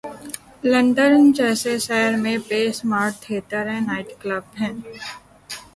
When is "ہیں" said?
4.59-4.73